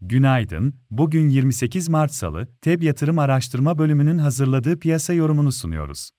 Günaydın, 0.00 0.74
bugün 0.90 1.28
28 1.28 1.88
Mart 1.88 2.12
Salı, 2.12 2.48
TEB 2.62 2.82
Yatırım 2.82 3.18
Araştırma 3.18 3.78
Bölümünün 3.78 4.18
hazırladığı 4.18 4.78
piyasa 4.78 5.12
yorumunu 5.12 5.52
sunuyoruz. 5.52 6.10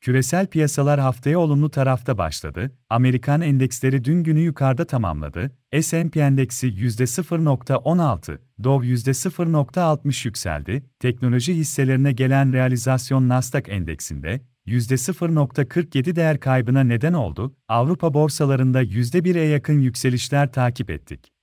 Küresel 0.00 0.46
piyasalar 0.46 1.00
haftaya 1.00 1.38
olumlu 1.38 1.70
tarafta 1.70 2.18
başladı, 2.18 2.72
Amerikan 2.90 3.40
endeksleri 3.40 4.04
dün 4.04 4.22
günü 4.22 4.40
yukarıda 4.40 4.84
tamamladı, 4.84 5.56
S&P 5.80 6.20
endeksi 6.20 6.66
%0.16, 6.68 8.38
Dow 8.64 8.88
%0.60 8.88 10.28
yükseldi, 10.28 10.86
teknoloji 11.00 11.54
hisselerine 11.54 12.12
gelen 12.12 12.52
realizasyon 12.52 13.28
Nasdaq 13.28 13.62
endeksinde, 13.68 14.40
%0.47 14.66 16.16
değer 16.16 16.40
kaybına 16.40 16.80
neden 16.80 17.12
oldu, 17.12 17.56
Avrupa 17.68 18.14
borsalarında 18.14 18.82
%1'e 18.82 19.44
yakın 19.44 19.80
yükselişler 19.80 20.52
takip 20.52 20.90
ettik. 20.90 21.35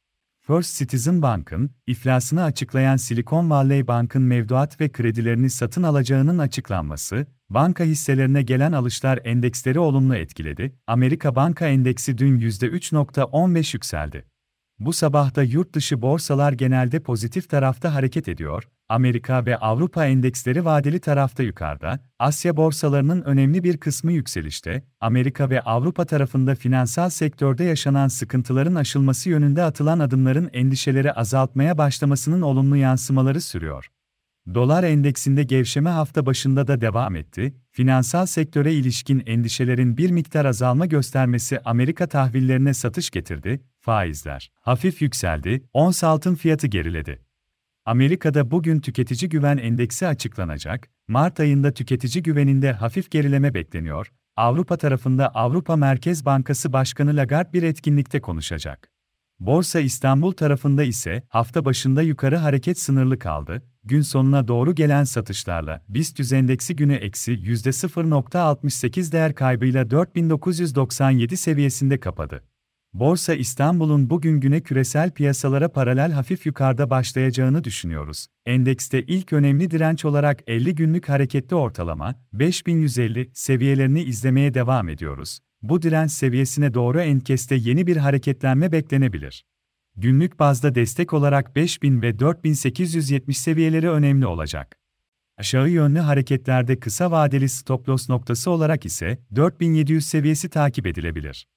First 0.48 0.80
Citizen 0.80 1.22
Bank'ın, 1.22 1.70
iflasını 1.88 2.44
açıklayan 2.44 2.98
Silicon 2.98 3.50
Valley 3.50 3.88
Bank'ın 3.88 4.22
mevduat 4.22 4.82
ve 4.82 4.92
kredilerini 4.92 5.50
satın 5.50 5.84
alacağının 5.84 6.38
açıklanması, 6.38 7.26
banka 7.50 7.84
hisselerine 7.84 8.42
gelen 8.42 8.72
alışlar 8.72 9.20
endeksleri 9.24 9.80
olumlu 9.80 10.16
etkiledi. 10.16 10.76
Amerika 10.88 11.36
Banka 11.36 11.68
Endeksi 11.68 12.18
dün 12.18 12.40
%3.15 12.40 13.76
yükseldi. 13.76 14.26
Bu 14.80 14.94
sabah 14.94 15.36
da 15.36 15.44
yurt 15.44 15.74
dışı 15.74 16.02
borsalar 16.02 16.54
genelde 16.54 17.00
pozitif 17.00 17.50
tarafta 17.50 17.94
hareket 17.94 18.28
ediyor, 18.28 18.68
Amerika 18.94 19.46
ve 19.46 19.58
Avrupa 19.58 20.06
endeksleri 20.06 20.66
vadeli 20.66 21.00
tarafta 21.00 21.44
yukarıda, 21.44 22.00
Asya 22.20 22.58
borsalarının 22.58 23.22
önemli 23.22 23.64
bir 23.64 23.78
kısmı 23.78 24.12
yükselişte, 24.12 24.84
Amerika 25.00 25.50
ve 25.50 25.62
Avrupa 25.62 26.06
tarafında 26.06 26.56
finansal 26.56 27.10
sektörde 27.10 27.64
yaşanan 27.64 28.08
sıkıntıların 28.08 28.76
aşılması 28.76 29.30
yönünde 29.30 29.64
atılan 29.64 30.00
adımların 30.00 30.50
endişeleri 30.54 31.14
azaltmaya 31.14 31.78
başlamasının 31.78 32.42
olumlu 32.42 32.78
yansımaları 32.78 33.42
sürüyor. 33.42 33.88
Dolar 34.54 34.84
endeksinde 34.84 35.44
gevşeme 35.44 35.90
hafta 35.90 36.26
başında 36.26 36.68
da 36.68 36.82
devam 36.82 37.16
etti. 37.16 37.54
Finansal 37.72 38.26
sektöre 38.26 38.74
ilişkin 38.74 39.24
endişelerin 39.26 39.98
bir 39.98 40.12
miktar 40.12 40.46
azalma 40.46 40.86
göstermesi 40.86 41.60
Amerika 41.66 42.08
tahvillerine 42.08 42.74
satış 42.74 43.10
getirdi. 43.10 43.62
Faizler 43.80 44.52
hafif 44.62 45.02
yükseldi. 45.02 45.64
Ons 45.74 46.04
altın 46.04 46.36
fiyatı 46.36 46.68
geriledi. 46.68 47.33
Amerika'da 47.86 48.52
bugün 48.52 48.80
tüketici 48.80 49.30
güven 49.30 49.58
endeksi 49.58 50.08
açıklanacak. 50.08 50.90
Mart 51.08 51.40
ayında 51.40 51.72
tüketici 51.72 52.24
güveninde 52.24 52.72
hafif 52.72 53.12
gerileme 53.12 53.54
bekleniyor. 53.54 54.12
Avrupa 54.38 54.78
tarafında 54.78 55.30
Avrupa 55.30 55.76
Merkez 55.76 56.26
Bankası 56.26 56.74
Başkanı 56.74 57.16
Lagarde 57.16 57.54
bir 57.54 57.64
etkinlikte 57.64 58.22
konuşacak. 58.22 58.90
Borsa 59.40 59.80
İstanbul 59.80 60.32
tarafında 60.32 60.84
ise 60.84 61.24
hafta 61.28 61.66
başında 61.66 62.02
yukarı 62.02 62.38
hareket 62.38 62.80
sınırlı 62.80 63.20
kaldı. 63.20 63.64
Gün 63.84 64.02
sonuna 64.02 64.48
doğru 64.48 64.76
gelen 64.76 65.04
satışlarla 65.04 65.84
BIST 65.90 66.34
endeksi 66.34 66.76
günü 66.76 66.94
eksi 66.94 67.32
%0.68 67.34 69.12
değer 69.12 69.36
kaybıyla 69.36 69.90
4997 69.90 71.38
seviyesinde 71.38 72.00
kapadı. 72.00 72.44
Borsa 72.94 73.34
İstanbul'un 73.34 74.10
bugün 74.10 74.40
güne 74.40 74.62
küresel 74.62 75.12
piyasalara 75.12 75.72
paralel 75.72 76.12
hafif 76.12 76.46
yukarıda 76.46 76.90
başlayacağını 76.90 77.64
düşünüyoruz. 77.64 78.28
Endekste 78.46 79.04
ilk 79.04 79.34
önemli 79.34 79.72
direnç 79.72 80.06
olarak 80.06 80.44
50 80.48 80.76
günlük 80.76 81.10
hareketli 81.10 81.56
ortalama 81.56 82.16
5150 82.34 83.32
seviyelerini 83.34 84.04
izlemeye 84.04 84.54
devam 84.54 84.90
ediyoruz. 84.90 85.40
Bu 85.62 85.82
direnç 85.82 86.12
seviyesine 86.12 86.74
doğru 86.74 87.02
enkeste 87.02 87.56
yeni 87.56 87.88
bir 87.88 87.98
hareketlenme 87.98 88.72
beklenebilir. 88.72 89.46
Günlük 89.96 90.40
bazda 90.40 90.76
destek 90.76 91.14
olarak 91.14 91.56
5000 91.56 92.02
ve 92.02 92.20
4870 92.20 93.38
seviyeleri 93.38 93.90
önemli 93.90 94.26
olacak. 94.26 94.78
Aşağı 95.38 95.70
yönlü 95.70 96.00
hareketlerde 96.00 96.80
kısa 96.80 97.12
vadeli 97.12 97.50
stop 97.50 97.90
loss 97.90 98.10
noktası 98.10 98.52
olarak 98.52 98.86
ise 98.86 99.20
4700 99.36 100.06
seviyesi 100.06 100.50
takip 100.50 100.88
edilebilir. 100.88 101.48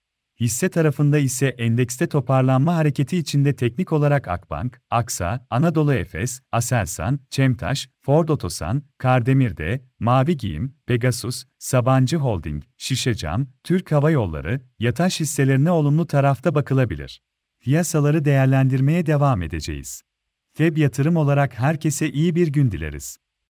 Hisse 0.40 0.68
tarafında 0.68 1.18
ise 1.18 1.46
endekste 1.46 2.06
toparlanma 2.06 2.76
hareketi 2.76 3.18
içinde 3.18 3.56
teknik 3.56 3.92
olarak 3.92 4.28
Akbank, 4.28 4.80
Aksa, 4.90 5.46
Anadolu 5.50 5.94
Efes, 5.94 6.40
Aselsan, 6.52 7.20
Çemtaş, 7.30 7.88
Ford 8.02 8.28
Otosan, 8.28 8.82
Kardemir'de, 8.98 9.84
Mavi 10.00 10.36
Giyim, 10.36 10.74
Pegasus, 10.86 11.44
Sabancı 11.58 12.16
Holding, 12.16 12.62
Şişecam, 12.76 13.46
Türk 13.64 13.92
Hava 13.92 14.10
Yolları, 14.10 14.60
Yataş 14.78 15.20
hisselerine 15.20 15.70
olumlu 15.70 16.06
tarafta 16.06 16.54
bakılabilir. 16.54 17.22
Piyasaları 17.60 18.24
değerlendirmeye 18.24 19.06
devam 19.06 19.42
edeceğiz. 19.42 20.02
Feb 20.52 20.76
yatırım 20.76 21.16
olarak 21.16 21.58
herkese 21.58 22.10
iyi 22.10 22.34
bir 22.34 22.48
gün 22.48 22.70
dileriz. 22.70 23.18